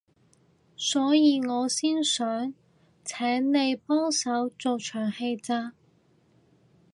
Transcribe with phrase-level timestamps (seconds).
[0.75, 2.55] 所以我先想
[3.05, 5.73] 請你幫手做場戲咋